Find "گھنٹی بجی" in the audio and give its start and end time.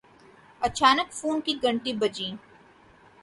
1.63-2.29